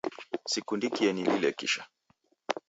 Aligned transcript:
Sikundikie 0.51 1.11
nilile 1.13 1.49
kisha. 1.57 1.83